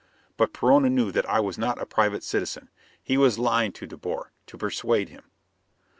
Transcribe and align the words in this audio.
But 0.35 0.51
Perona 0.51 0.89
knew 0.89 1.11
that 1.11 1.29
I 1.29 1.39
was 1.39 1.59
not 1.59 1.79
a 1.79 1.85
private 1.85 2.23
citizen. 2.23 2.71
He 3.03 3.17
was 3.17 3.37
lying 3.37 3.71
to 3.73 3.85
De 3.85 3.97
Boer, 3.97 4.31
to 4.47 4.57
persuade 4.57 5.09
him. 5.09 5.25